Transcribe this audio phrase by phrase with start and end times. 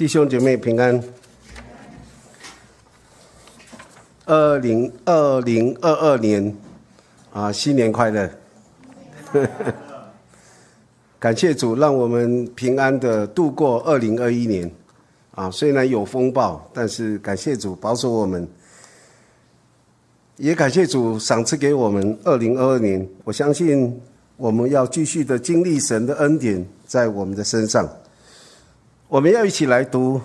[0.00, 0.98] 弟兄姐妹平安。
[4.24, 6.56] 二零二零二二年
[7.34, 8.30] 啊，新年快乐！
[11.20, 14.72] 感谢主，让我们平安的度过二零二一年。
[15.32, 18.48] 啊，虽然有风暴，但是感谢主保守我们，
[20.38, 23.06] 也感谢主赏赐给我们二零二二年。
[23.22, 24.00] 我相信
[24.38, 27.86] 我们要继续的经历神的恩典在我们的身上。
[29.10, 30.20] 我们要一起来读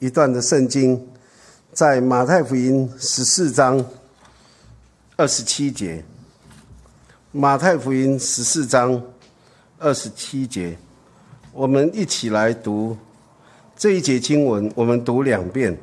[0.00, 1.06] 一段的圣经，
[1.70, 3.84] 在马太福音十四章
[5.18, 6.02] 二十七节。
[7.30, 9.02] 马太福音十四章
[9.78, 10.78] 二十七节，
[11.52, 12.96] 我们一起来读。
[13.76, 15.78] 这一节经文，我们读两遍，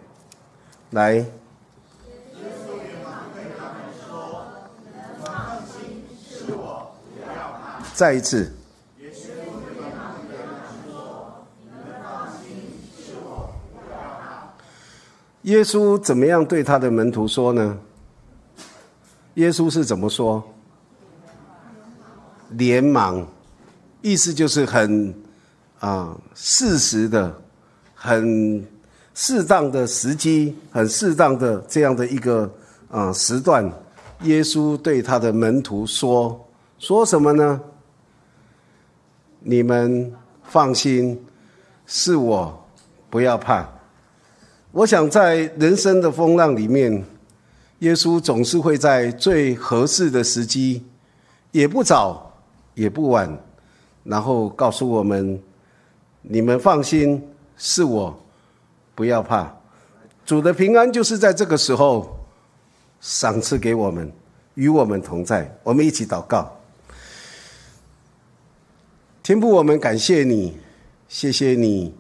[0.90, 1.24] 来。
[7.94, 8.52] 再一次。
[15.44, 17.78] 耶稣怎么样对他的门徒说呢？
[19.36, 20.44] 耶稣是怎么说？
[22.50, 23.26] 连忙，
[24.02, 25.14] 意思就是很
[25.80, 27.42] 啊，适时的。
[28.02, 28.66] 很
[29.14, 32.50] 适当的时机，很适当的这样的一个
[32.90, 33.70] 啊时段，
[34.22, 36.48] 耶稣对他的门徒说
[36.80, 37.60] ：“说什么呢？
[39.42, 41.22] 你们放心，
[41.86, 42.66] 是我，
[43.10, 43.70] 不要怕。
[44.72, 47.04] 我想在人生的风浪里面，
[47.80, 50.86] 耶稣总是会在最合适的时机，
[51.52, 52.32] 也不早
[52.76, 53.38] 也不晚，
[54.04, 55.42] 然后告诉我们：
[56.22, 57.22] 你们放心。”
[57.62, 58.18] 是我，
[58.96, 59.54] 不要怕，
[60.26, 62.18] 主的平安就是在这个时候
[63.02, 64.10] 赏赐给我们，
[64.54, 65.54] 与我们同在。
[65.62, 66.50] 我们一起祷告，
[69.22, 70.58] 天父，我们感谢你，
[71.10, 71.94] 谢谢你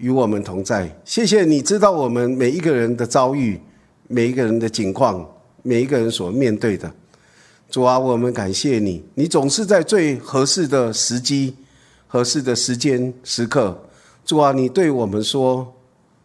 [0.00, 3.60] 与我们同在，谢谢你知道我们每一个人的遭遇，
[4.08, 5.24] 每一个人的境况，
[5.62, 6.90] 每一个人所面对的。
[7.68, 11.54] 主啊，我们感谢你，你总是在最合适的时机、
[12.06, 13.78] 合适的时间时刻。
[14.24, 15.70] 主啊，你对我们说：“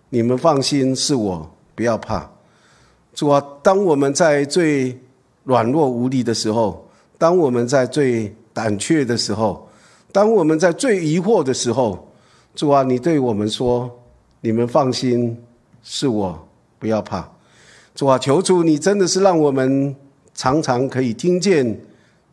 [0.09, 2.31] 你们放心，是我，不要怕。”
[3.13, 4.97] 主啊，当我们在最
[5.43, 9.69] 软弱无力的时候，当我们在最胆怯的时候，
[10.13, 12.09] 当我们在最疑惑的时候，
[12.55, 13.91] 主啊，你对我们说
[14.41, 15.37] ：“你们放心，
[15.83, 16.47] 是我，
[16.79, 17.29] 不要怕。”
[17.93, 19.95] 主啊，求主，你真的是让我们
[20.33, 21.77] 常常可以听见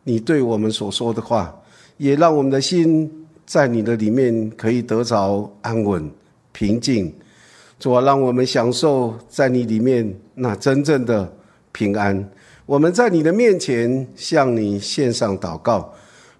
[0.03, 1.53] 你对我们所说的话，
[1.97, 3.19] 也让我们的心。
[3.45, 6.09] 在你的里面可以得着安稳、
[6.53, 7.13] 平静，
[7.77, 11.29] 主啊，让我们享受在你里面那真正的
[11.73, 12.31] 平安。
[12.65, 15.93] 我们在你的面前向你献上祷告，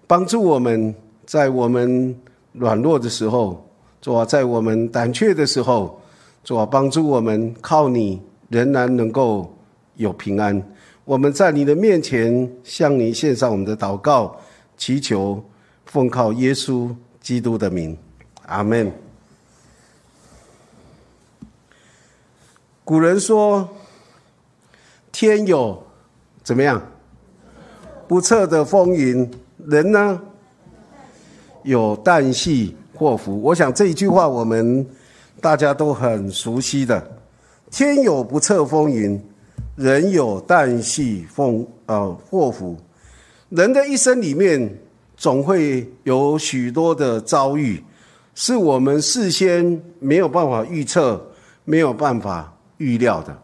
[0.06, 0.94] 帮助我们
[1.26, 2.18] 在我们
[2.52, 3.62] 软弱的时候，
[4.04, 5.98] 主啊，在我们胆怯的时候，
[6.44, 8.20] 主啊，帮助我们靠你
[8.50, 9.50] 仍然能够
[9.96, 10.62] 有平安。
[11.06, 14.38] 我们在你的面前向你献上我们的祷告，
[14.76, 15.42] 祈求。
[15.86, 17.96] 奉靠耶稣基督的名，
[18.44, 18.92] 阿门。
[22.84, 23.66] 古人说
[25.12, 25.82] ：“天有
[26.42, 26.82] 怎么样
[28.06, 29.30] 不测的风云，
[29.66, 30.20] 人呢
[31.62, 34.86] 有旦夕祸福。”我想这一句话我们
[35.40, 37.04] 大家都很熟悉的。
[37.70, 39.20] 天有不测风云，
[39.76, 42.76] 人有旦夕风呃祸福。
[43.48, 44.78] 人的一生里面。
[45.16, 47.80] 总会有许多的遭遇，
[48.34, 51.24] 是我们事先没有办法预测、
[51.64, 53.34] 没有办法预料的。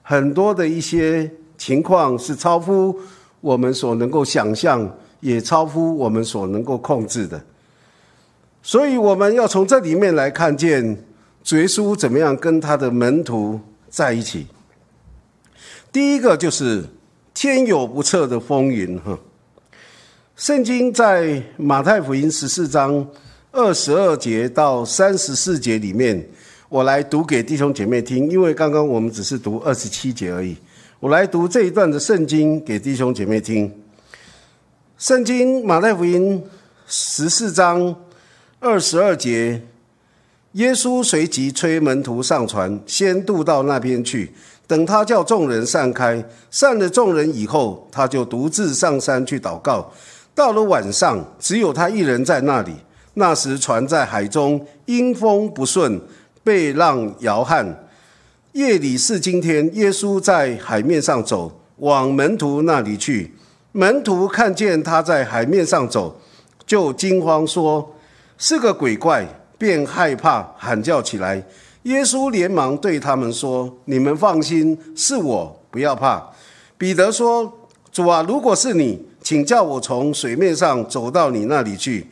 [0.00, 2.98] 很多的一些情况是超乎
[3.42, 4.90] 我们所能够想象，
[5.20, 7.38] 也超乎我们所能够控制的。
[8.62, 14.46] 所以，我们要从这里面来看见耶稣怎么样跟他的门徒在一起。
[15.90, 16.84] 第一个就是
[17.32, 19.18] 天有不测的风云，哈。
[20.36, 23.06] 圣经在马太福音十四章
[23.50, 26.28] 二十二节到三十四节里面，
[26.68, 30.56] 我来读给弟兄姐妹听，因为刚刚我们只是读二十七节而已。
[31.00, 33.70] 我来读这一段的圣经给弟兄姐妹听。
[34.98, 36.42] 圣经马太福音
[36.86, 37.94] 十四章
[38.62, 39.62] 二十二节，
[40.52, 44.34] 耶稣随即催门徒上船，先渡到那边去，
[44.66, 49.90] 等他叫众人散开，散了众人以后，他就独自上山去祷告。
[50.34, 52.74] 到了晚上，只有他一人在那里。
[53.14, 55.98] 那时船在海中，阴风不顺，
[56.44, 57.88] 被浪摇撼。
[58.52, 63.34] 夜里是今天，耶稣在海面上走，往门徒那里去。
[63.72, 66.20] 门徒看见他在海面上走，
[66.66, 67.94] 就惊慌说
[68.42, 69.28] ：“是个鬼怪，
[69.58, 71.44] 便害怕，喊叫起来。
[71.82, 76.26] 耶稣连忙对他们说：“你们放心，是我，不要怕。”
[76.78, 77.52] 彼得说
[77.92, 82.06] ：“主啊，如果是你，请叫我从水面上走到你那里去。”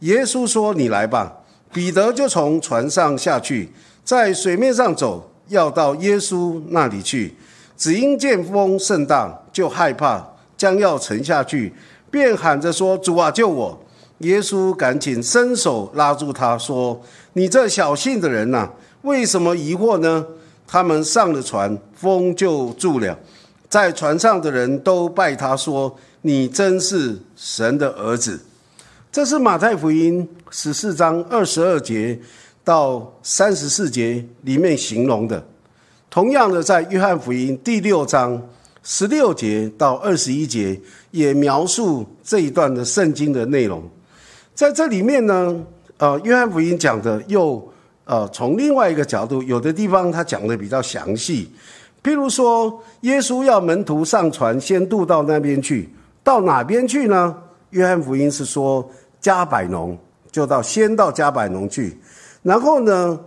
[0.00, 1.40] 耶稣说：“你来吧。”
[1.74, 3.72] 彼得就从船上下去，
[4.04, 7.34] 在水面上走，要到耶稣那里去。
[7.76, 10.24] 只因见风甚大，就害怕，
[10.56, 11.72] 将要沉下去，
[12.08, 13.76] 便喊着说：“主啊，救我！”
[14.22, 17.00] 耶稣赶紧伸手拉住他，说
[17.34, 18.70] ：“你这小信的人呐！”
[19.02, 20.24] 为什么疑惑呢？
[20.66, 23.18] 他们上了船，风就住了。
[23.68, 28.40] 在船上的人都拜他说：“你真是神的儿子。”
[29.10, 32.18] 这是马太福音十四章二十二节
[32.64, 35.44] 到三十四节里面形容的。
[36.08, 38.40] 同样的，在约翰福音第六章
[38.82, 40.80] 十六节到二十一节
[41.10, 43.82] 也描述这一段的圣经的内容。
[44.54, 45.64] 在这里面呢，
[45.98, 47.68] 呃，约翰福音讲的又。
[48.04, 51.48] 呃，从另外一个角度，有的地方他讲的比较详细，
[52.02, 55.88] 譬如说，耶稣要门徒上船，先渡到那边去，
[56.24, 57.34] 到哪边去呢？
[57.70, 58.86] 约翰福音是说
[59.20, 59.96] 加百农，
[60.32, 61.96] 就到先到加百农去，
[62.42, 63.18] 然后呢，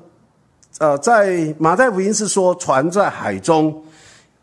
[0.80, 3.82] 呃，在马太福音是说船在海中，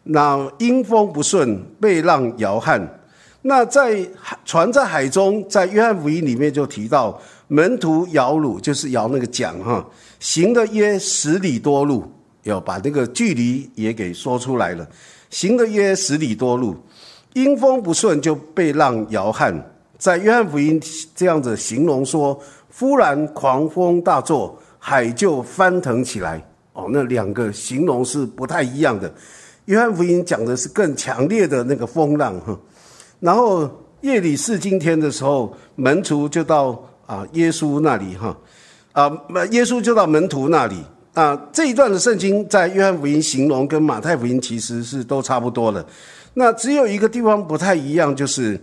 [0.03, 2.81] 那阴风不顺，被浪摇撼。
[3.43, 4.09] 那在
[4.45, 9.85] 船在海中，在约翰福音里面就提到门徒摇橹，就是摇那个桨哈。
[10.21, 12.05] 行了约十里多路，
[12.45, 14.89] 要把这个距离也给说出来了。
[15.29, 16.77] 行了约十里多路，
[17.35, 19.53] 因风不顺就被浪摇撼。
[19.99, 20.81] 在约翰福音
[21.15, 22.41] 这样子形容说，
[22.73, 26.41] 忽然狂风大作，海就翻腾起来。
[26.75, 29.13] 哦，那两个形容是不太一样的。
[29.65, 32.57] 约翰福音讲的是更强烈的那个风浪哈。
[33.23, 33.71] 然后
[34.01, 36.77] 夜里四更天的时候，门徒就到
[37.07, 38.37] 啊耶稣那里哈。
[38.91, 39.09] 啊，
[39.53, 40.75] 耶稣就到门徒那里
[41.15, 41.41] 啊。
[41.53, 45.87] 这一段的圣经在约翰福音形容跟马太福音其实是都差不多的。
[46.35, 48.61] 那只有一个地方不太一样，就是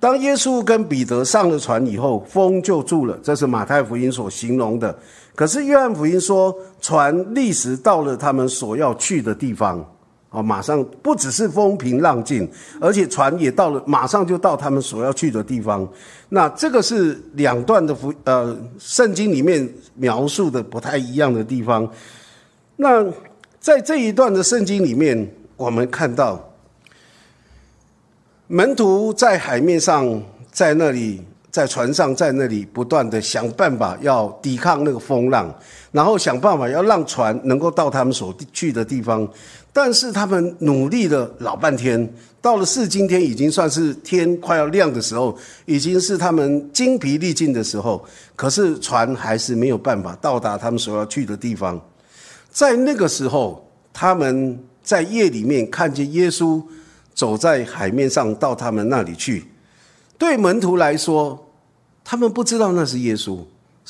[0.00, 3.16] 当耶稣跟彼得上了船以后，风就住了。
[3.22, 4.98] 这是马太福音所形容的。
[5.36, 9.86] 可是约翰福音说，船立时到了他们所要去的地方。
[10.30, 12.48] 哦，马上不只是风平浪静，
[12.80, 15.86] 而且船也到了，马上就到他们所要去的地方。
[16.28, 21.88] 那这个是两段的福呃，圣经里面描述的不太一样的地方。
[22.76, 23.04] 那
[23.58, 26.52] 在这一段的圣经里面，我们看到
[28.46, 30.22] 门徒在海面上，
[30.52, 35.52] 在那里，在船上，在那里不断的想办法要抵抗那个风浪，
[35.90, 39.28] 然后想办法要让船能够到他们所去的地方。
[39.72, 42.12] 但是他们努力了老半天，
[42.42, 51.80] 到了是今天已经算是天快要亮的时候，已经是他们精疲力尽的时候，可是船还是没有办法到达他们所要去的地方。
[52.50, 56.60] 在那个时候，他们在夜里面看见耶稣
[57.14, 59.44] 走在海面上到他们那里去，
[60.18, 61.46] 对门徒来说，
[62.02, 63.38] 他们不知道那是耶稣。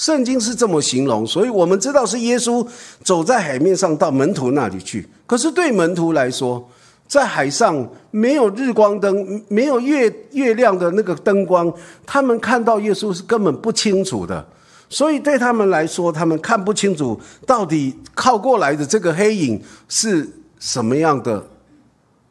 [0.01, 2.67] 圣经是这么形容，所以我们知道是耶稣
[3.05, 5.07] 走在海面上到门徒那里去。
[5.27, 6.67] 可是对门徒来说，
[7.07, 11.71] 在海上没有日光灯，没有月月亮的那个灯光，
[12.07, 14.43] 他们看到耶稣是根本不清楚的。
[14.89, 20.27] 所以对他们来说，他们看不清楚到底靠过来的这个黑影是
[20.59, 21.47] 什么样的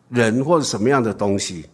[0.09, 1.67] 人或者什么样的东西，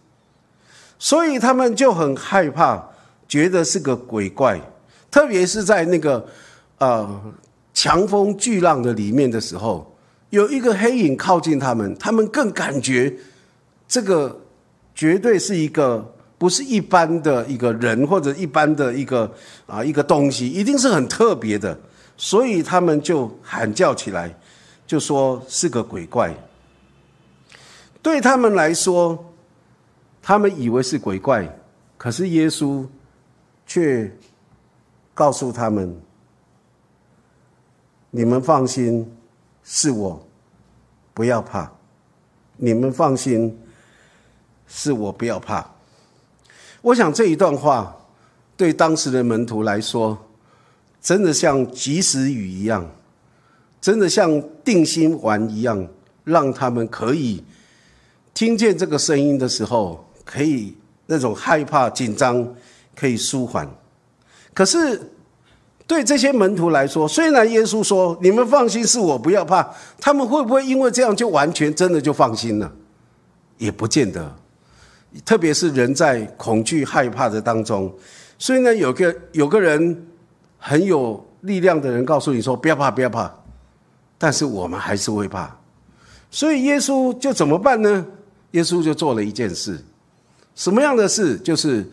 [0.98, 2.86] 所以他们就很害怕，
[3.26, 4.60] 觉得是个鬼怪。
[5.10, 6.26] 特别是在那个
[6.78, 7.34] 呃
[7.72, 9.96] 强风巨浪的里面的时候，
[10.30, 13.14] 有一个黑影靠近他们，他们更感觉
[13.88, 14.38] 这个
[14.94, 19.32] 绝对是一个不是一般的一个人或者一般的一个
[19.66, 21.78] 啊一个东西，一定是很特别的，
[22.16, 24.34] 所以他们就喊叫起来，
[24.86, 26.34] 就说是个鬼怪。
[28.02, 29.32] 对他们来说，
[30.22, 31.48] 他们以为是鬼怪，
[31.96, 32.84] 可是耶稣
[33.66, 34.10] 却。
[35.16, 35.98] 告诉他们
[38.12, 39.10] ：“你们放心，
[39.64, 40.22] 是我，
[41.14, 41.72] 不要怕。
[42.58, 43.58] 你们放心，
[44.66, 45.66] 是我，不要怕。”
[46.82, 47.96] 我想这一段话
[48.58, 50.18] 对当时的门徒来说，
[51.00, 52.86] 真的像及时雨一样，
[53.80, 55.88] 真的像定心丸一样，
[56.24, 57.42] 让他们可以
[58.34, 62.54] 听见这个声音的时候，可以那种害怕紧张
[62.94, 63.66] 可以舒缓。
[64.56, 64.98] 可是，
[65.86, 69.70] 对这些门徒来说，虽然耶稣说“你们放心，是我，不要怕”，
[70.00, 72.72] 他们会不会因为这样就完全真的就放心了？
[73.58, 74.34] 也不见得。
[75.26, 77.94] 特别是人在恐惧、害怕的当中，
[78.38, 80.06] 所以呢，有个有个人
[80.58, 83.30] 很有力量的人告诉你说不要怕，不要怕，
[84.16, 85.54] 但是我们还是会怕。
[86.30, 88.06] 所以耶稣就怎么办呢？
[88.52, 89.78] 耶稣就做了一件事，
[90.54, 91.36] 什么样的事？
[91.40, 91.86] 就是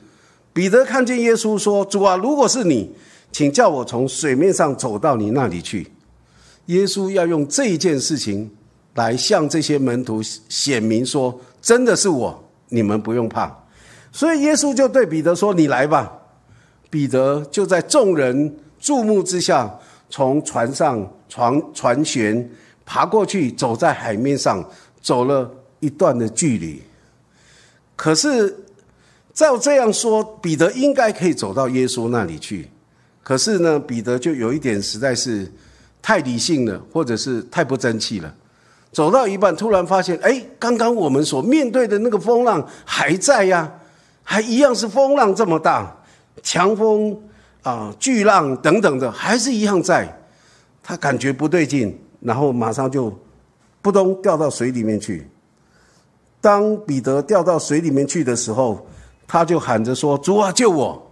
[0.53, 2.93] 彼得看见耶稣说：“主啊，如果是你，
[3.31, 5.91] 请叫我从水面上走到你那里去。”
[6.67, 8.49] 耶稣要用这一件事情
[8.93, 13.53] 来向这些门徒显明说：“真的是我，你们不用怕。”
[14.13, 16.19] 所以耶稣就对彼得说：“你来吧。”
[16.91, 19.79] 彼得就在众人注目之下，
[20.11, 22.47] 从船上船船舷
[22.85, 24.63] 爬过去，走在海面上，
[25.01, 26.79] 走了一段的距离。
[27.95, 28.62] 可是
[29.33, 32.69] 照这样说，彼得应该可以走到耶稣那里去。
[33.23, 35.51] 可是呢，彼得就有一点实在是
[36.01, 38.33] 太理性了，或者是太不争气了。
[38.91, 43.71] 走到一半，突然发现，哎，刚刚我们所面对的那个风浪还在呀，
[44.21, 45.95] 还一样是风浪这么大。
[46.43, 47.17] 强风
[47.63, 50.21] 啊，巨浪等等的，还是一样在。
[50.83, 53.17] 他感觉不对劲，然后马上就
[53.81, 55.27] 扑通掉到水里面去。
[56.41, 58.85] 当彼得掉到水里面去的时候，
[59.33, 61.11] 他就喊着说：“主啊，救我！”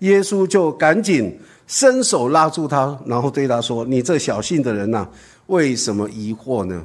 [0.00, 5.06] 耶稣就赶紧伸手拉住他，然后对他说：“你这小信的人呐，
[5.46, 6.84] 为什么疑惑呢？”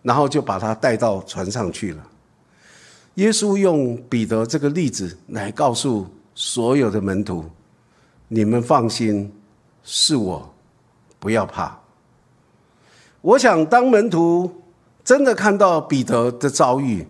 [0.00, 2.06] 然后就把他带到船上去了。
[3.14, 6.06] 耶稣用彼得这个例子来告诉。
[6.36, 7.44] 所有的门徒，
[8.26, 9.32] 你们放心，
[9.84, 10.52] 是我，
[11.18, 11.76] 不要怕。
[13.20, 14.52] 我想，当门徒
[15.04, 17.06] 真的看到彼得的遭遇，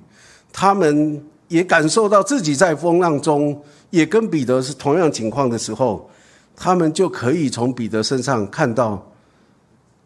[0.52, 1.23] 他们
[1.54, 6.11] 也感受到自己在风浪中也跟彼得是同样情况的时候，
[6.56, 9.00] 他们就可以从彼得身上看到，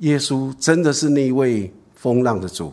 [0.01, 2.71] 耶稣真的是那位风浪的主。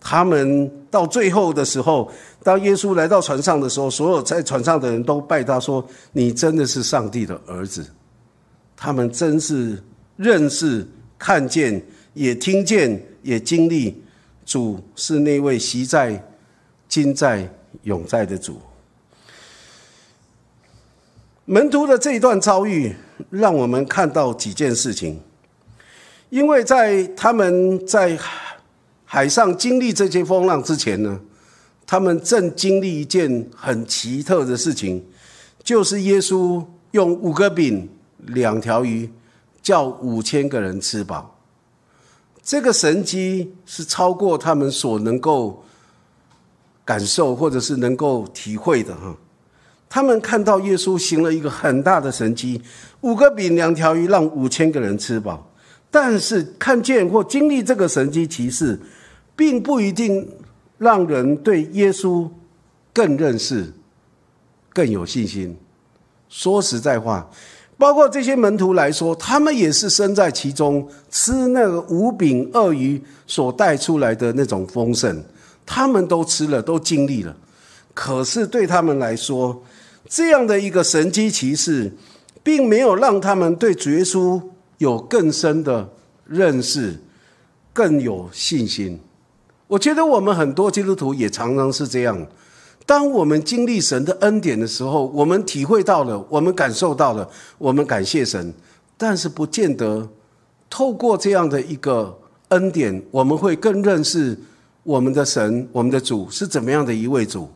[0.00, 2.10] 他们到最后的时候，
[2.42, 7.84] 当耶稣来到船上的时候，所有在船上的人都拜他说：“你真的是上帝的儿子。”
[8.74, 9.78] 他们真是
[10.16, 10.88] 认识、
[11.18, 14.02] 看见、也听见、也经历，
[14.46, 16.18] 主是那位习在、
[16.88, 17.46] 今在、
[17.82, 18.60] 永在的主。
[21.44, 22.94] 门徒的这一段遭遇，
[23.30, 25.20] 让我们看到几件事情，
[26.28, 28.18] 因为在他们在。
[29.12, 31.20] 海上经历这些风浪之前呢，
[31.84, 35.04] 他们正经历一件很奇特的事情，
[35.64, 39.10] 就是耶稣用五个饼、两条鱼，
[39.60, 41.36] 叫五千个人吃饱。
[42.40, 45.64] 这个神机是超过他们所能够
[46.90, 49.16] 感受或者是能够体会的哈。
[49.88, 52.60] 他们看到耶稣行了一个很大的神机，
[53.02, 55.50] 五个饼、两条鱼，让五千个人吃饱。
[55.90, 58.78] 但是看见或经历这个神机骑士。
[59.40, 60.28] 并不一定
[60.76, 62.28] 让人对耶稣
[62.92, 63.72] 更认识、
[64.74, 65.56] 更有信心。
[66.28, 67.26] 说实在话，
[67.78, 75.24] 包括这些门徒来说，他们也是身在其中，吃那个五饼鳄鱼所带出来的那种丰盛，
[75.72, 77.36] 他们都吃了，都经历了。
[77.94, 79.62] 可是对他们来说，
[80.08, 81.92] 这样的一个神机骑士，
[82.42, 84.42] 并没有让他们对主耶稣
[84.78, 85.88] 有更深的
[86.26, 86.98] 认识，
[87.72, 88.98] 更有信心。
[89.68, 92.26] 我觉得我们很多基督徒也常常是这样。
[92.84, 98.52] 当我们经历神的恩典的时候，我们体会到了，我们感受到了，我们感谢神。
[98.98, 100.08] 但是不见得
[100.68, 104.36] 透过这样的一个恩典，我们会更认识
[104.90, 107.48] 我们的神、我们的主是怎么样的一位主。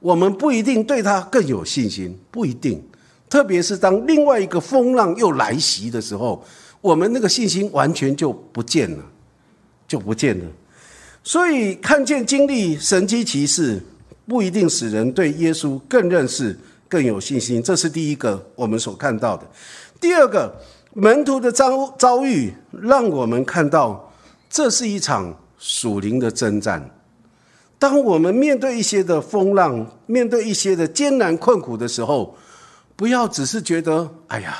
[0.00, 2.82] 我们不一定对他更有信心，不一定。
[3.28, 6.42] 特别是当另外一个风浪又来袭的时候，
[6.80, 9.04] 我们那个信心完全就不见了，
[9.86, 10.44] 就不见了。
[11.22, 13.78] 所以，看见经历神机骑士，
[14.26, 17.62] 不一定使人对耶稣更认识、更有信心。
[17.62, 19.46] 这是第一个我们所看到的。
[20.00, 20.50] 第二个，
[20.94, 24.10] 门徒的遭遭遇，让我们看到
[24.48, 25.34] 这是一场
[25.66, 26.90] 属灵的征战。
[27.78, 32.36] 当我们面对一些的风浪，面对一些的艰难困苦的时候，
[32.94, 34.58] 不要只是觉得“哎呀，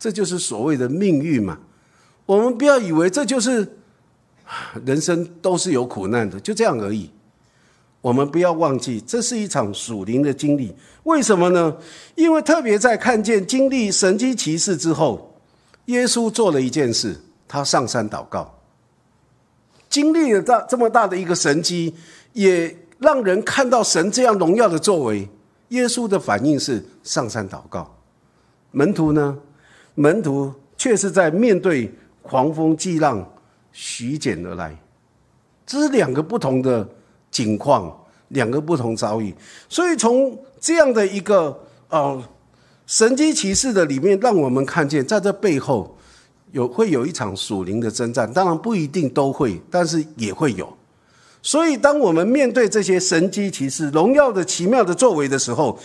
[0.00, 1.56] 这就是所谓的命运嘛”。
[2.26, 3.74] 我们不要以为这就是。
[4.84, 7.10] 人生都是有苦难的，就这样而已。
[8.00, 10.72] 我们不要忘记，这是一场属灵的经历。
[11.02, 11.76] 为什么呢？
[12.14, 15.34] 因为特别在看见经历神机骑士之后，
[15.86, 18.55] 耶稣做了一件事，他上山祷告。
[19.96, 21.94] 经历了大这么大的一个神机，
[22.34, 25.26] 也让人看到神这样荣耀的作为。
[25.68, 27.96] 耶稣的反应是上山祷告。
[28.72, 29.38] 门徒呢？
[29.94, 33.26] 门徒却是在面对狂风巨浪。
[33.72, 34.76] 徐简而来，
[35.64, 36.86] 这是两个不同的
[37.30, 39.34] 景况，两个不同遭遇。
[39.66, 42.22] 所以从这样的一个呃
[42.86, 45.96] 神机骑士的里面，让我们看见，在这背后
[46.56, 48.32] 有会有一场属灵的征战。
[48.32, 50.66] 当然不一定都会，但是也会有。
[51.42, 55.78] 所以，当我们面对这些神机骑士、荣耀的奇妙的作为的时候，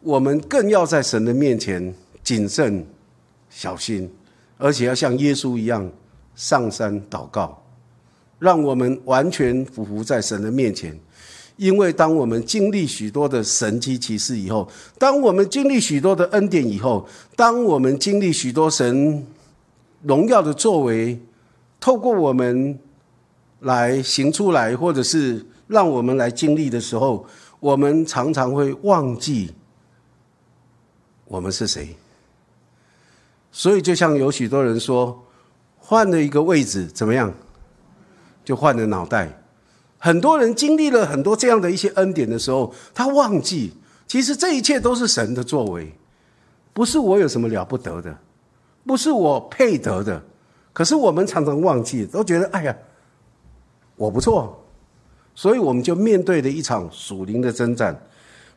[0.00, 2.86] 我们更要在神的面前谨慎
[3.50, 4.08] 小心，
[4.58, 5.90] 而且要像耶稣一样
[6.36, 7.60] 上山祷告，
[8.38, 10.98] 让我们完全匍匐在神的面前。
[11.58, 14.66] 因为当我们经历许多的神迹奇事以后，
[14.98, 19.24] 当我们经历许多的恩典以后，当我们经历许多神
[20.02, 21.20] 荣耀的作为，
[21.80, 22.78] 透过我们
[23.60, 27.24] 来行出来，或者是让我们来经历的时候，
[27.60, 29.52] 我们常常会忘记
[31.26, 31.96] 我们是谁。
[33.50, 35.24] 所以，就像有许多人说，
[35.78, 37.32] 换了一个位置怎么样，
[38.44, 39.40] 就换了脑袋。
[39.98, 43.74] 很多人经历了很多这样的一些恩典的时候，他忘记，
[44.08, 45.92] 其实这一切都是神的作为，
[46.72, 48.18] 不是我有什么了不得的，
[48.86, 50.22] 不是我配得的。
[50.72, 52.76] 可是我们常常忘记，都觉得哎呀，
[53.96, 54.64] 我不错，
[55.34, 57.94] 所以我们就面对了一场属灵的征战。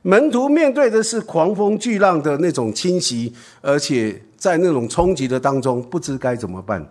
[0.02, 6.86] 门徒面对的是狂风巨浪的那种侵袭，而且在那种冲击的当中，不知该怎么办。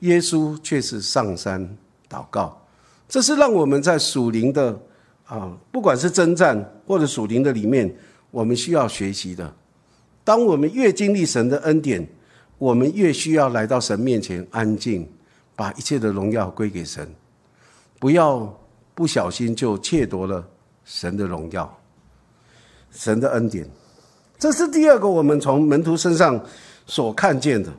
[0.00, 1.76] 耶稣却是上山
[2.08, 2.60] 祷告。
[3.08, 4.78] 这是让我们在属灵的
[5.26, 7.92] 啊，不管是征战或者属灵的里面，
[8.30, 9.52] 我们需要学习的。
[10.22, 12.06] 当我们越经历神的恩典，
[12.58, 15.08] 我们越需要来到神面前安静，
[15.56, 17.08] 把一切的荣耀归给神，
[17.98, 18.52] 不要
[18.94, 20.46] 不小心就窃夺了
[20.84, 21.78] 神的荣耀、
[22.90, 23.68] 神的恩典。
[24.38, 26.40] 这是第二个我们从门徒身上
[26.86, 27.72] 所看见的。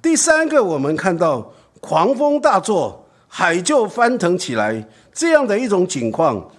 [0.00, 3.04] 第三个，我们看到狂风大作。
[3.30, 6.50] 海就翻腾起来，这样的一种情况，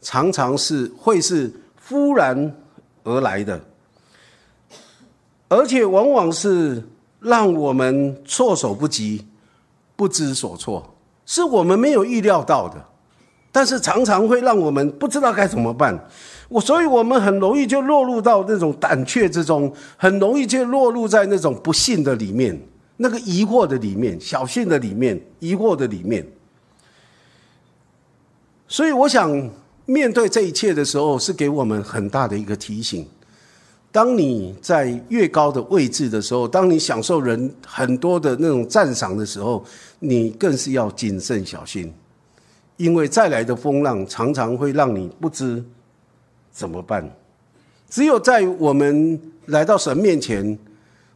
[0.00, 1.48] 常常是会是
[1.80, 2.56] 忽然
[3.04, 3.64] 而来的，
[5.52, 6.82] 而且往往是
[7.20, 9.24] 让我们措手不及、
[9.94, 10.94] 不知所措，
[11.26, 12.82] 是我们没有预料到的，
[13.52, 16.08] 但是常常会让我们不知道该怎么办。
[16.48, 22.58] 我，所以我们很容易就落入到那种胆怯之中，很容易就落入在那种不幸的里面。
[22.96, 26.26] 那个疑惑的里面，小信的里面，疑惑的里面，
[28.68, 29.50] 所以我想
[29.86, 33.06] 面对这一切的时候，是给我们很大的一个提醒。
[33.92, 39.64] 当你在越高的位置的时候，当你享受人很多的那种赞赏的时候，
[40.00, 41.92] 你更是要谨慎小心，
[42.76, 45.62] 因为再来的风浪常常会让你不知
[46.50, 47.08] 怎么办。
[47.88, 50.58] 只有在我们来到神面前。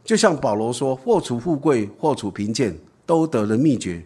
[0.07, 2.73] 就像保罗说：“或处富贵，或处贫贱，
[3.05, 4.01] 都得了秘诀。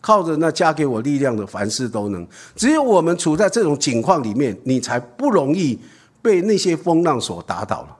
[0.00, 2.26] 靠着那加给我力量的，凡事都能。
[2.56, 5.78] 只有我们处在这种境况里面，你才不容易
[6.20, 7.96] 被那些风浪所打倒了。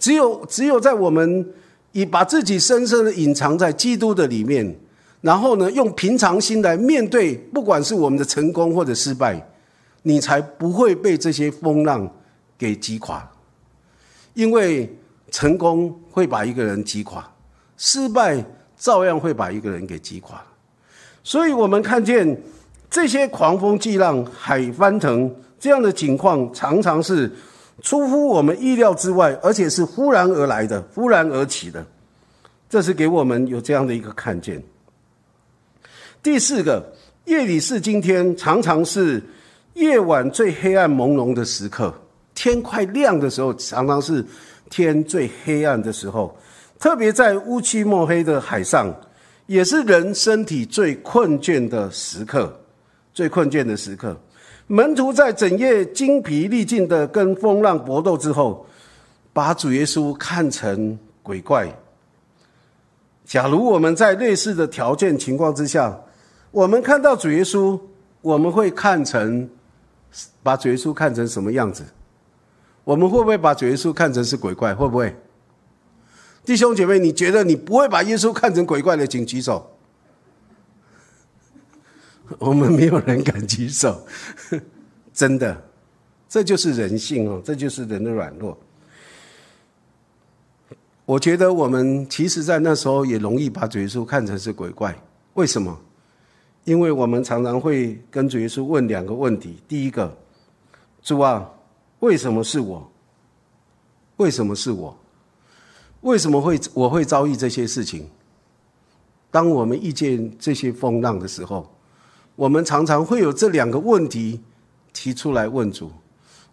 [0.00, 1.46] 只有只有在我们
[1.92, 4.76] 以把自己深深的隐藏在基督的里面，
[5.20, 9.40] 然后呢，用平常心来面对，不管是我们的成功或者失败，
[10.02, 12.12] 你才不会被这些风浪
[12.58, 13.30] 给击垮，
[14.34, 14.92] 因为。”
[15.32, 17.24] 成功会把一个人击垮，
[17.76, 18.44] 失败
[18.76, 20.42] 照样会把一个人给击垮。
[21.22, 22.36] 所以，我们看见
[22.90, 27.30] 这些狂风巨浪、海翻腾这样的情况，常常是
[27.80, 31.84] 出乎我们意料之外，而且是忽然而来的、忽然而起的。
[32.68, 34.62] 这是给我们有这样的一个看见。
[36.22, 36.92] 第四个，
[37.24, 39.22] 夜里是今天常常是
[39.74, 41.94] 夜晚最黑暗朦胧的时刻，
[42.34, 44.24] 天快亮的时候，常常是。
[44.72, 46.38] 天最黑暗的时候，
[46.78, 48.88] 特别在乌漆墨黑的海上，
[49.46, 52.56] 也是人身体最困倦的时刻。
[53.12, 54.16] 最困倦的时刻，
[54.72, 58.64] 门徒在整夜精疲力尽的跟风浪搏斗之后，
[59.32, 61.68] 把主耶稣看成鬼怪。
[63.24, 66.00] 假如我们在类似的条件情况之下，
[66.52, 67.80] 我们看到主耶稣，
[68.22, 69.50] 我们会看成
[70.40, 71.84] 把主耶稣看成什么样子？
[72.84, 74.72] 我们会不会把主耶稣看成是鬼怪？
[74.72, 75.16] 会不会？
[76.44, 79.68] 弟兄姐妹，你觉得你不会把耶稣看成鬼怪的，请举手。
[82.38, 84.06] 我们没有人敢举手，
[85.12, 85.62] 真的，
[86.28, 88.56] 这就是人性哦，这就是人的软弱。
[91.04, 94.96] 我觉得我们其实，在那时候也容易把主耶稣看成是鬼怪。
[95.34, 95.76] 为什么？
[96.64, 100.16] 因为我们常常会跟主耶稣问两个问题：第一个，
[101.02, 101.50] 主啊。
[101.98, 102.90] 为什么是我？
[104.16, 104.96] 为什么是我？
[106.00, 108.08] 为什么会我会遭遇这些事情？
[109.30, 111.70] 当我们遇见这些风浪的时候，
[112.40, 114.40] 我们常常会有这两个问题
[114.94, 115.92] 提出来问主：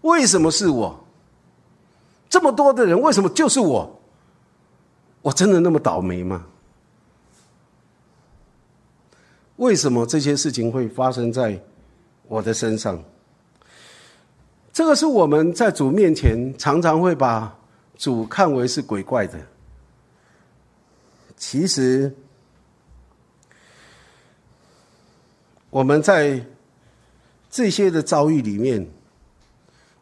[0.02, 1.00] 为什么是我？
[2.28, 4.02] 这么多的人，为什么就是我？
[5.22, 6.46] 我真的那么倒霉吗？
[9.56, 11.58] 为什么这些事情会发生在
[12.28, 13.02] 我的身上？
[14.74, 17.58] 这个是我们在主面前常常会把
[17.96, 19.40] 主看为是鬼怪的。
[21.38, 22.14] 其实，
[25.70, 26.46] 我们在
[27.50, 28.88] 这些的遭遇里面，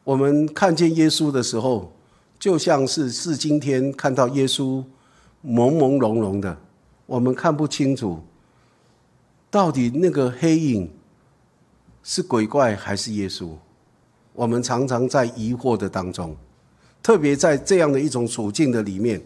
[0.03, 1.91] 我们看见耶稣的时候，
[2.39, 4.83] 就像是是今天看到耶稣
[5.43, 6.57] 朦朦胧胧的，
[7.05, 8.23] 我们看不清楚。
[9.49, 10.91] 到底那个黑影
[12.03, 13.51] 是鬼怪还是耶稣？
[14.33, 16.35] 我们常常在疑惑的当中，
[17.01, 19.21] 特别在这样的一种处境的里面，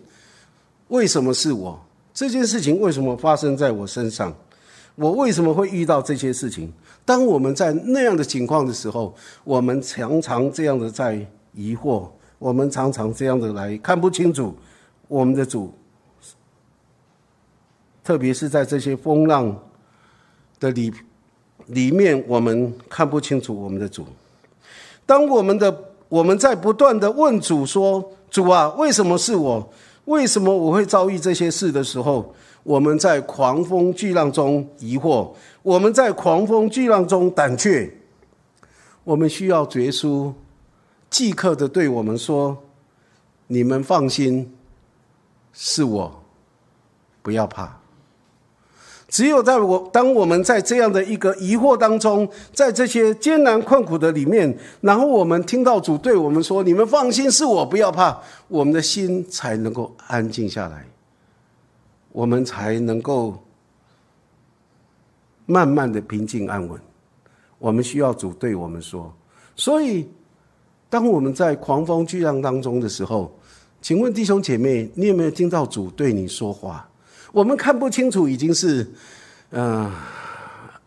[0.89, 1.83] 为什么是我？
[2.13, 4.35] 这件事情为什么发生在我身上？
[4.99, 6.71] 我为什么会遇到这些事情？
[7.05, 14.53] 当我们在那样的情况的时候，我们常常这样的在疑惑，我们常常这样的来看不清楚
[15.07, 15.73] 我们的主，
[18.03, 19.57] 特别是在这些风浪。
[20.59, 20.91] 的里
[21.67, 24.05] 里面，我们看不清楚我们的主。
[25.05, 25.73] 当我们的
[26.09, 29.71] 我们在不断的问主说：“主啊，为什么是我？
[30.03, 32.35] 为什么我会遭遇这些事的时候？”
[32.69, 35.31] 我们在狂风巨浪中疑惑，
[35.63, 37.91] 我们在狂风巨浪中胆怯。
[39.03, 40.31] 我们需要耶稣
[41.09, 42.55] 即刻的对我们说
[43.47, 44.53] ：“你们放心，
[45.51, 46.23] 是我，
[47.23, 47.79] 不要怕。”
[49.09, 58.15] 只有在我当我们在这样的一个疑惑当中，在这些艰难困苦的里面，然后我们听到主对我们说：“你们放心，是我，不要怕。”
[58.47, 60.85] 我们的心才能够安静下来，
[62.11, 63.37] 我们才能够
[65.45, 66.79] 慢慢的平静安稳。
[67.57, 69.13] 我们需要主对我们说。
[69.55, 70.07] 所以，
[70.89, 73.37] 当我们在狂风巨浪当中的时候，
[73.81, 76.87] 请问弟兄姐妹，你有没有听到主对你说话？
[77.31, 78.89] 我们看不清楚，已经是，
[79.51, 79.91] 嗯，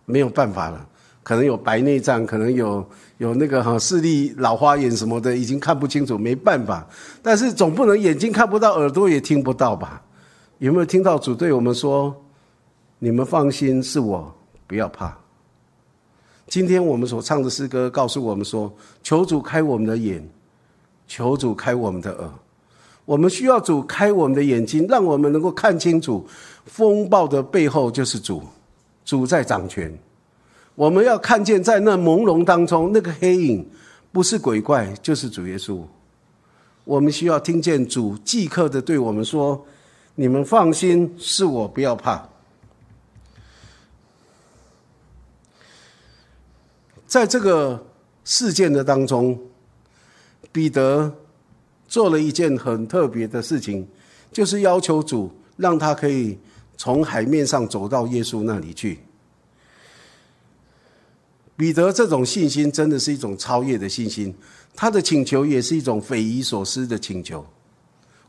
[0.06, 0.88] 没有办法了。
[1.22, 2.84] 可能有白内障，可能有
[3.18, 6.84] 有那个哈视力老花眼什么的，已经看不清楚，没办法。
[7.22, 10.02] 但是总不能眼睛看不到，耳朵也听不到吧？
[10.62, 12.14] 有没有听到主对我们说
[13.00, 14.32] ：“你们放心，是我，
[14.68, 15.12] 不要怕。”
[16.46, 18.72] 今天我们所唱的诗歌告诉我们说
[19.02, 20.24] ：“求主开我们的眼，
[21.08, 22.30] 求主开我们的耳。”
[23.04, 26.24] 我们需要主开我们的眼睛，让我们能够看清楚，
[26.64, 28.40] 风暴的背后就是主，
[29.04, 29.92] 主在掌权。
[30.76, 33.68] 我们要看见在那朦胧当中，那个黑影
[34.12, 35.80] 不是鬼怪，就是主耶稣。
[36.84, 39.60] 我们需要听见主即刻的对我们说
[40.14, 42.28] ：“你们放心，是我，不要怕。”
[47.06, 47.86] 在这个
[48.24, 49.38] 事件的当中，
[50.50, 51.14] 彼得。
[51.88, 53.86] 做了一件很特别的事情，
[54.32, 56.38] 就是要求主让他可以
[56.74, 59.00] 从海面上走到耶稣那里去。
[61.54, 64.34] 彼得这种信心真的是一种超越的信心，
[64.74, 67.44] 他的请求也是一种匪夷所思的请求。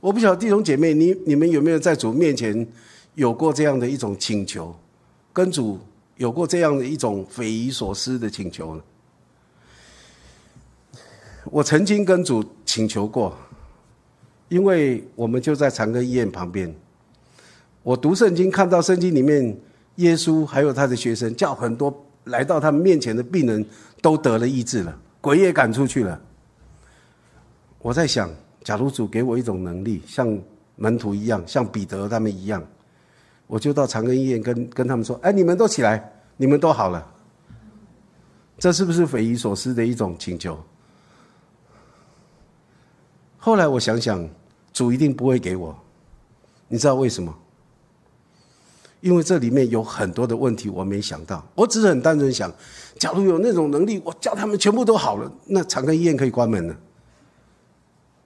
[0.04, 2.68] 我不晓得弟兄姐妹，你你们有没有在主面前
[3.16, 4.76] 有过这样的一种请求，
[5.32, 5.80] 跟主
[6.18, 8.84] 有过这样的一种匪夷所思的请求呢？
[11.46, 13.34] 我曾经跟主请求过。
[14.50, 16.72] 因为我们就在长庚医院旁边，
[17.82, 19.58] 我读圣经看到圣经里面，
[19.96, 23.66] 耶稣还有他的学生叫很多来到他们面前的病人
[24.02, 26.22] 都得了医治了，鬼也赶出去了。
[27.80, 28.30] 我在想，
[28.64, 30.40] 假如主给我一种能力，像
[30.76, 32.66] 门徒一样，像彼得他们一样，
[33.48, 37.06] 我就到长庚医院跟跟他们说：“哎，你们都起来，你们都好了。”
[38.58, 40.58] 这是不是匪夷所思的一种请求？
[43.38, 44.28] 后来我想想。
[44.74, 45.78] 主一定不会给我，
[46.68, 47.32] 你知道为什么？
[49.02, 51.48] 因为这里面有很多的问题我没想到。
[51.54, 52.52] 我只是很单纯想，
[52.98, 56.76] 假如有那种能力，我叫他们全部都好了，那长庚医院可以关门了。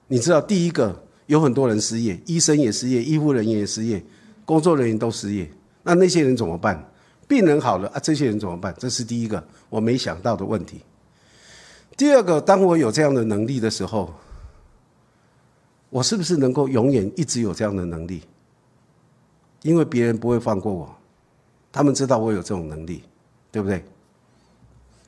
[0.08, 4.02] 你知道，第一个有很多人失业，医生也失业，医护人员也失业，
[4.44, 5.48] 工作人员都失业，
[5.84, 6.90] 那那些人怎么办？
[7.28, 8.74] 病人好了啊，这些人怎么办？
[8.78, 10.80] 这是第一个我没想到的问题。
[11.96, 14.12] 第二个，当我有这样的能力的时候。
[15.90, 18.20] 我是不是能够永远一直有这样的能力？
[19.62, 20.94] 因为别人不会放过我，
[21.72, 23.02] 他们知道我有这种能力，
[23.50, 23.82] 对不对？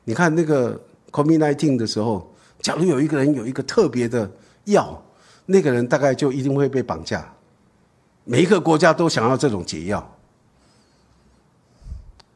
[0.04, 4.32] 你看那个 COVID-19 的时候，假如有一个人有一个特别的
[4.64, 5.02] 药，
[5.46, 7.32] 那个人大概就一定会被绑架。
[8.24, 10.16] 每一个国家都想要这种解药，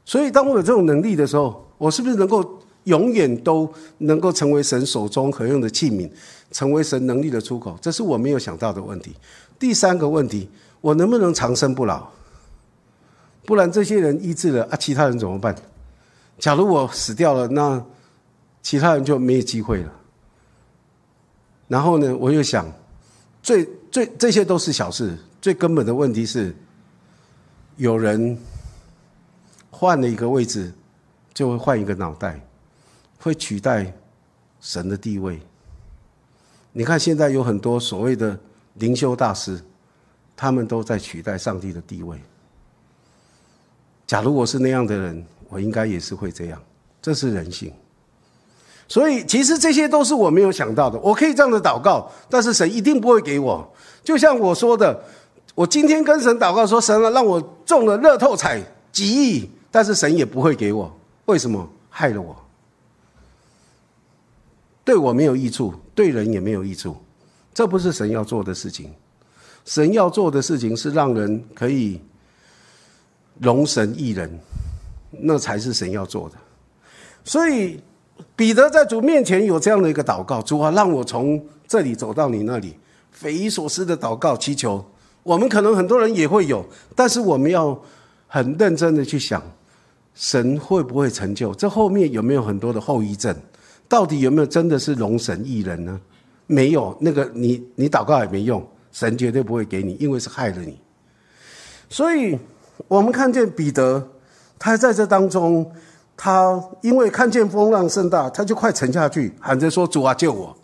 [0.04, 6.10] 所以当我有这种能力的时候，我是不是能够永远都能够成为神手中可用的器皿，
[6.50, 7.78] 成为神能力的出口。
[7.80, 9.14] 这是我没有想到的问题。
[9.58, 10.48] 第三个问题，
[10.80, 12.08] 我能不能长生不老？
[13.46, 15.54] 不然这些人医治了啊，其他人怎么办？
[16.38, 17.84] 假如我死掉了，那
[18.62, 19.92] 其他人就没有机会了。
[21.68, 22.70] 然后呢，我又想，
[23.42, 26.54] 最最这些都是小事，最根本的问题是，
[27.76, 28.38] 有人
[29.70, 30.72] 换了一个位置，
[31.32, 32.40] 就会换一个脑袋，
[33.18, 33.92] 会取代
[34.60, 35.40] 神的地位。
[36.72, 38.38] 你看现在有很多所谓的
[38.74, 39.60] 灵修大师，
[40.36, 42.18] 他们都在取代上帝的地位。
[44.06, 46.62] 假如我是那样的人，我应该也是会这样。
[47.00, 47.72] 这是人性，
[48.86, 50.98] 所以其实这些都是我没有想到的。
[51.00, 53.66] 我可以这样的祷告，但是神一定不会给我。
[54.02, 55.02] 就像我说的，
[55.54, 60.94] 我今天跟神祷告说：“神啊，让我中了乐透彩几亿。”但是神也不会给我。
[61.26, 61.68] 为什么？
[61.88, 62.36] 害了我，
[64.84, 66.96] 对我没有益处，对人也没有益处。
[67.52, 68.92] 这不是神要做的事情。
[69.64, 72.00] 神要做的事情是让人可以。
[73.40, 74.30] 容神一人，
[75.10, 76.36] 那才是神要做的。
[77.24, 77.80] 所以
[78.36, 82.76] 彼得在主面前有这样的一个祷告：主啊，让我从这里走到你那里。
[83.10, 84.84] 匪夷所思的祷告祈求，
[85.22, 86.64] 我们可能很多人也会有，
[86.96, 87.80] 但是我们要
[88.26, 89.42] 很认真的去想，
[90.14, 91.54] 神会不会成就？
[91.54, 93.34] 这后面有没有很多的后遗症？
[93.88, 96.00] 到底有没有真的是容神一人呢？
[96.46, 100.78] 没有，那个你你祷告也没用，神绝对不会给你，因为是害了你。
[101.88, 102.38] 所以。
[102.88, 104.04] 我们看见彼得，
[104.58, 105.70] 他在这当中，
[106.16, 110.56] 他因为看见风浪甚大，他就快沉下去，喊着说：“主啊，救我！”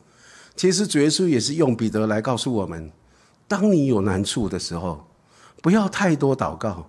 [0.56, 2.90] 其实主耶稣也是用彼得来告诉我们：
[3.48, 5.04] 当你有难处的时候，
[5.62, 6.86] 不要太多祷告，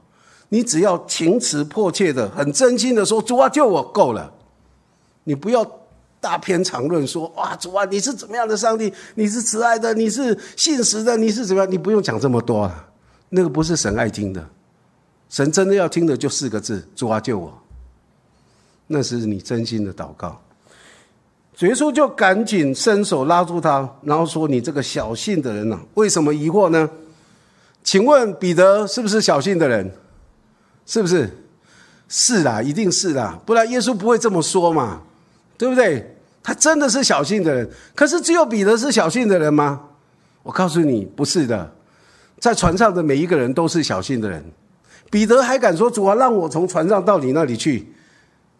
[0.50, 4.34] 你只要情辞迫切的、很真心的说：“主啊，救我！”够了。
[5.24, 5.66] 你不要
[6.20, 8.94] 大篇长论说：“哇，主啊，你是怎么样的上帝？
[9.16, 12.90] 你是慈爱的，你是信实的，你是怎么样？”你不用讲这么多啊，
[13.30, 14.46] 那个不是神爱听的。
[15.30, 17.61] 神真的要听的就四个字：主啊，救我！
[18.92, 20.40] 那是你真心的祷告。
[21.60, 26.90] 耶稣就赶紧伸手拉住他，然后说：“你这个小信的人呐，为什么疑惑呢？
[27.84, 29.92] 请问彼得是不是小信的人？
[30.88, 31.30] 是不是？
[32.08, 35.02] 是啦，一定是啦，不然耶稣不会这么说嘛，
[35.56, 36.18] 对不对？
[36.42, 37.70] 他真的是小信的人。
[37.94, 39.82] 可是只有彼得是小信的人吗？
[40.42, 41.72] 我告诉你，不是的，
[42.40, 44.44] 在船上的每一个人都是小信的人。”
[45.12, 47.94] 彼得还敢说：“主啊，让我从船上到你那里去。”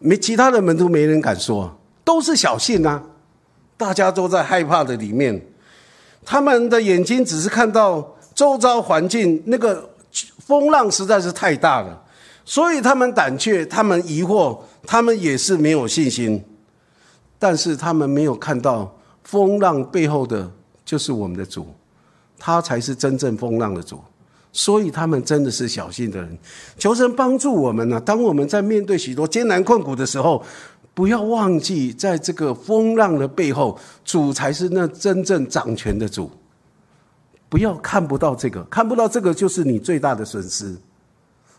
[0.02, 1.72] 没其他的门徒没人敢说，
[2.04, 3.02] 都是小信啊。
[3.76, 5.44] 大家都在害怕的里面，
[6.24, 9.90] 他们的眼睛只是看到周遭环境那个
[10.38, 12.00] 风浪实在是太大了，
[12.44, 16.44] 所以他们胆怯，他们疑惑，他们也是没有信心。
[17.40, 20.48] 但是他们没有看到风浪背后的
[20.84, 21.66] 就是我们的主，
[22.38, 24.00] 他才是真正风浪的主。
[24.52, 26.38] 所以他们真的是小心的人，
[26.76, 27.98] 求神帮助我们呢。
[27.98, 30.44] 当我们在面对许多艰难困苦的时候，
[30.92, 36.30] 不要忘记，在这个风浪的背后，主才是那真正掌权的主。
[37.48, 40.76] 不要看不到这个，看不到这个就是你最大的损失。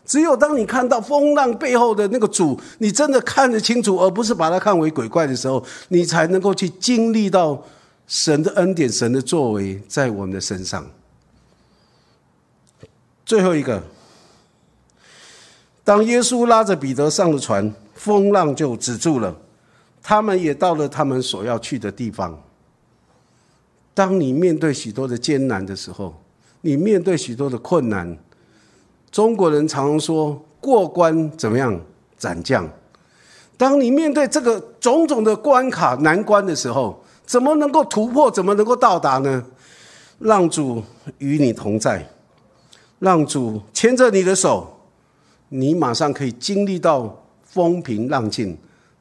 [0.04, 7.60] 只有当你看到风浪背后的那个主，你真的看得清楚，而不是把它看为鬼怪的时候，你才能够去经历到
[8.06, 10.86] 神的恩典、神的作为在我们的身上。
[13.26, 13.82] 最后一个，
[15.82, 19.34] 当耶稣拉着彼得上了船，风浪就止住了，
[20.02, 22.38] 他们也到了他们所要去的地方。
[23.94, 26.14] 当你面对许多的艰难的时候，
[26.60, 28.18] 你面对许多的困难，
[29.10, 31.80] 中国人常说“过关怎么样
[32.18, 32.68] 斩将”。
[33.56, 38.30] 当你面对这个种种的关卡难关的时候，怎么能够突破？
[38.30, 39.46] 怎么能够到达呢？
[40.18, 40.82] 让主
[41.18, 42.06] 与你同在。
[43.04, 44.80] 让主牵着你的手，
[45.50, 48.56] 你马上可以经历到风平浪静，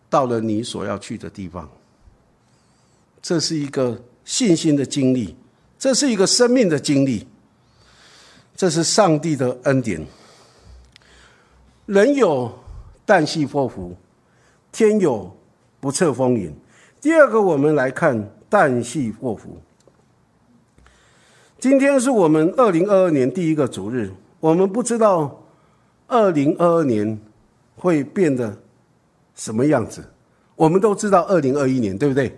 [0.09, 1.69] 到了你所要去的地方。
[3.21, 5.33] 这是一个信心的经历，
[5.79, 7.25] 这是一个生命的经历，
[8.57, 10.05] 这是上帝的恩典。
[11.85, 12.51] 人有
[13.07, 13.95] 旦夕祸福，
[14.73, 15.33] 天有
[15.79, 16.53] 不测风云。
[16.99, 19.57] 第二个，我们来看旦夕祸福。
[21.63, 25.45] 今天是我们二零二二年第一个主日，我们不知道
[26.08, 27.17] 二零二二年
[27.78, 28.54] 会变得
[29.34, 30.04] 什么样子。
[30.58, 32.38] 我们都知道二零二一年，对不对？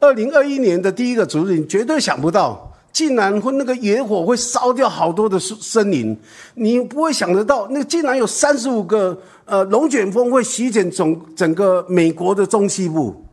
[0.00, 6.18] 二零二一年的第一个主日，你绝对想不到竟然会那个野火会烧掉好多的森森林，
[6.56, 13.24] 你不会想得到，那竟然有三十五个呃龙卷风会席卷整整个美国的中西部，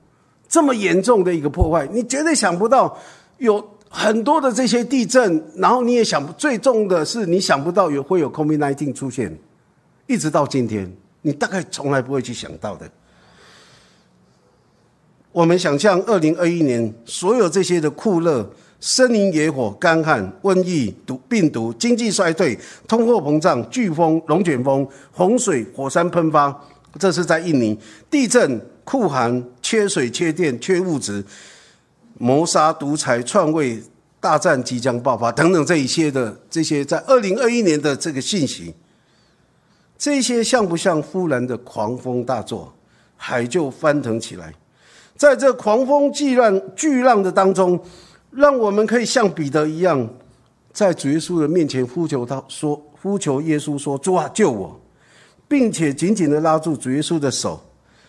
[0.48, 2.96] 这么严重的一个破坏，你绝对想不到
[3.40, 9.34] 有很多的这些地震，然后你也想最重的是你想不到有会有 COVID-19 出现，
[10.06, 12.88] 一直到今天，你大概从来不会去想到的。
[15.32, 18.52] 我们想象二零二一年所有这些的酷热。
[18.82, 22.56] 森林野火、干旱、瘟疫、毒病毒、经济衰退、
[22.88, 26.56] 通货膨胀、飓风、龙卷风、洪水、火山喷发，
[27.00, 27.76] 这是在印尼；
[28.12, 31.24] 地震、酷寒、缺水、缺电、缺物质、
[32.18, 33.82] 谋杀、独裁、篡位、
[34.20, 38.74] 大战即将爆发等等，这一些的这些，在二零二一年的这个信息，
[39.98, 42.74] 这些像不像忽然的狂风大作，
[43.16, 44.54] 海就翻腾起来，
[45.16, 47.80] 在这狂风巨浪巨浪的当中。
[48.32, 50.10] 让我们可以像彼得一样，
[50.74, 54.78] 在主耶稣的面前呼求他，说呼求耶稣说：“主啊，救我！”
[55.48, 57.64] 并且紧紧的拉住主耶稣的手，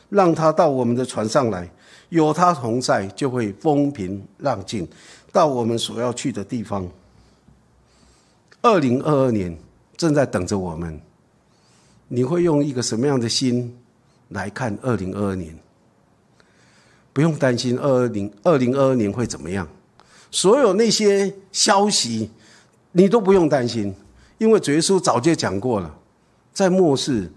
[0.09, 1.71] 让他到我们的船上来。
[2.09, 4.87] 有他同在，就会风平浪静，
[5.33, 6.89] 到我们所要去的地方。
[8.63, 9.57] 二零二二年
[9.97, 11.01] 正在等着我们，
[12.09, 13.77] 你会用一个什么样的心
[14.29, 15.57] 来看二零二二年？
[17.13, 19.67] 不用担心二零二零二二年会怎么样。
[20.31, 22.31] 所有那些消息，
[22.93, 23.95] 你都不用担心，
[24.39, 25.99] 因为主耶稣早就讲过了，
[26.53, 27.31] 在末世，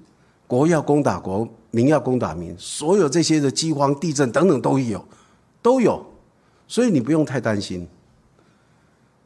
[0.47, 5.05] 国要攻打国，民要攻打民，所有这些的饥荒、地震等等都有，
[5.62, 6.05] 都有，
[6.67, 7.88] 所以你不用太担心。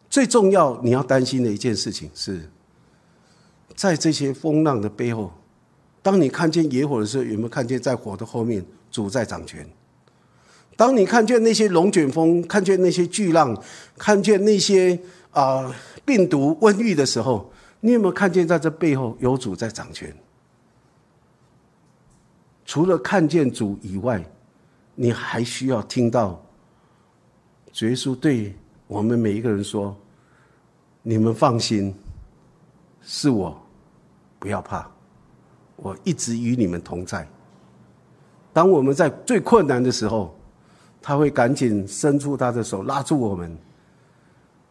[0.10, 2.49] 最重要你要担心的一件事情是，
[3.75, 5.32] 在这些风浪的背后，
[6.01, 9.67] 当你看见野火的时候，有没有看见在火的后面主在掌权？
[10.75, 13.56] 当你看见那些龙卷风，看见那些巨浪，
[13.97, 14.99] 看见那些
[15.32, 20.13] 啊病毒瘟疫的时候，你有没有看见在这背后有主在掌权？
[22.65, 24.23] 除了看见主以外，
[24.95, 26.41] 你还需要听到
[27.73, 28.56] 耶稣对
[28.88, 29.95] 我们每一个人说
[31.02, 31.93] ：“你们放心，
[33.02, 33.62] 是我，
[34.39, 34.89] 不要怕，
[35.76, 37.28] 我一直与你们同在。”
[38.54, 40.36] 当我们在最困难的时候。
[41.06, 43.58] 他会赶紧伸出他的手拉住我们，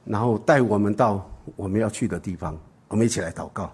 [0.03, 2.59] 然后带我们到我们要去的地方。
[2.89, 3.71] 我们一起来祷告。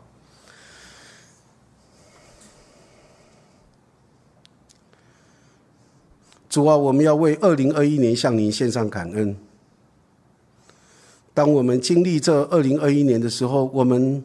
[6.48, 9.37] 主啊，我们要为二零二一年向您献上感恩。
[11.34, 14.24] 当我们经历这二零二一年的时候，我们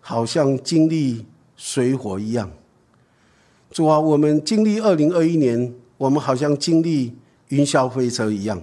[0.00, 1.24] 好像经历
[1.56, 2.50] 水火一样。
[3.70, 7.14] 主啊，我们经历二零二一年，我们好像经历。
[7.48, 8.60] 云霄飞车一样，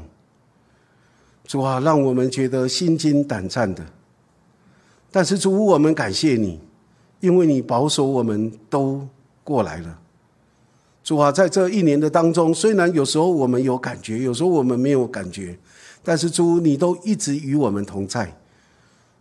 [1.45, 3.85] 主啊，让我们觉得心惊胆战的。
[5.11, 6.59] 但是主，我们感谢你，
[7.19, 9.07] 因为你保守我们都
[9.43, 9.99] 过来了。
[11.03, 15.57] 主啊，在这一年的当中，虽然有时候我们有感觉，有时候我们没有感觉，
[16.03, 18.37] 但是主，你都一直与我们同在。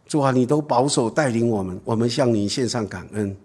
[0.07, 3.37] 主啊，你都保守带领我们，我们向你献上感恩。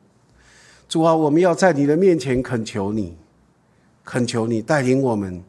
[0.88, 3.16] 主啊，我们要在你的面前恳求你，
[4.04, 5.44] 恳求你带领我们。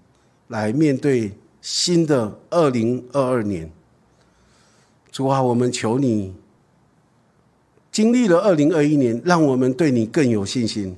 [0.49, 3.69] 来面对新的二零二二年，
[5.11, 6.33] 主啊，我们求你
[7.91, 10.97] 经历了二零二一年，让我们对你更有信心，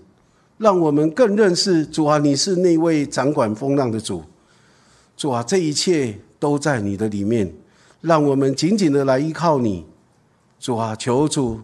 [0.59, 4.23] 让我们更认识主啊，你是那位掌管风浪的主。
[5.17, 7.53] 主啊，这一切都在你的里面，
[8.01, 9.87] 让我们紧紧的来依靠你。
[10.61, 11.61] 主啊，求主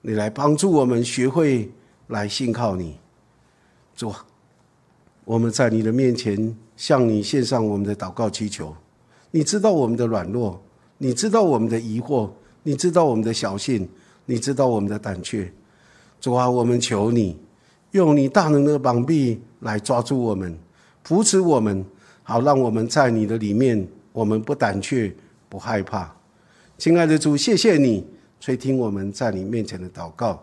[0.00, 1.70] 你来帮助我们学会
[2.06, 2.96] 来信靠你。
[3.94, 4.24] 主啊，
[5.24, 6.56] 我们在你的面前。
[6.74, 8.74] 向你献上我们的祷告祈求，
[9.30, 10.60] 你知道我们的软弱，
[10.98, 12.28] 你知道我们的疑惑，
[12.64, 13.88] 你知道我们的小信，
[14.24, 15.52] 你知道我们的胆怯。
[16.20, 17.38] 主啊，我们求你
[17.92, 20.58] 用你大能的膀臂来抓住我们，
[21.04, 21.84] 扶持我们，
[22.22, 25.14] 好让我们在你的里面，我们不胆怯，
[25.48, 26.12] 不害怕。
[26.78, 28.04] 亲爱的主，谢谢你
[28.40, 30.42] 垂听我们在你面前的祷告，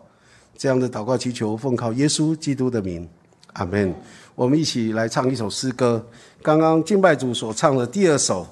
[0.55, 3.07] 这样的祷告祈求奉靠耶稣基督的名，
[3.53, 3.93] 阿门。
[4.35, 6.05] 我们一起来唱一首诗歌。
[6.41, 8.47] 刚刚敬拜主所唱的第二首，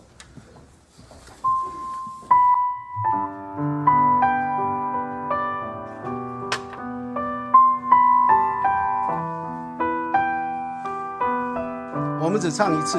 [12.50, 12.98] 只唱一次，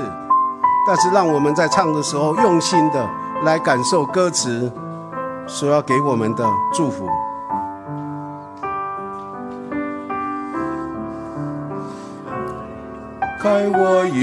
[0.86, 3.08] 但是让我们在唱的时候用心的
[3.44, 4.70] 来感受歌词
[5.46, 7.08] 所要给我们的祝福。
[13.40, 14.20] 开我眼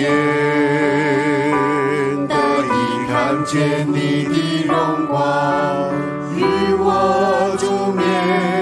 [2.27, 5.17] 得以看见你的荣光，
[6.35, 6.43] 与
[6.77, 8.54] 我主面。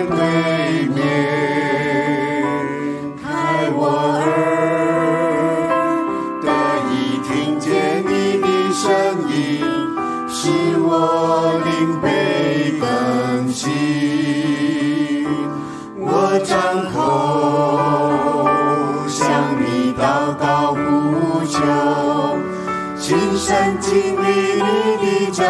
[23.80, 24.28] 经历
[24.62, 24.68] 你
[25.02, 25.42] 的真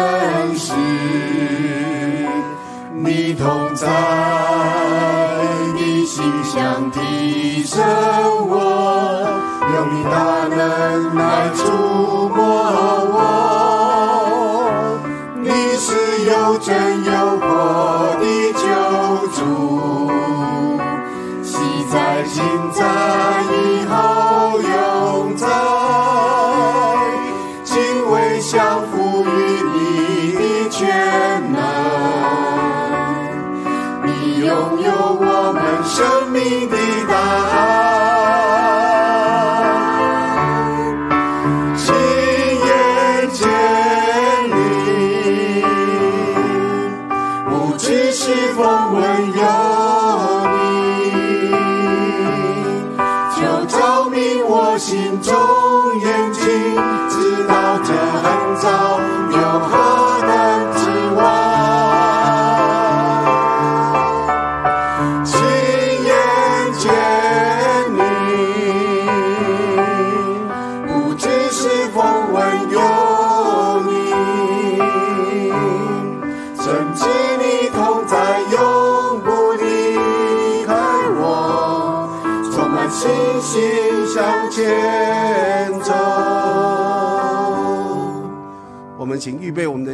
[0.58, 0.72] 实，
[2.92, 3.86] 你同在，
[5.74, 8.23] 你心相提着。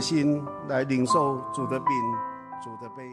[0.01, 1.89] 心来领受主的饼、
[2.63, 3.05] 主的杯。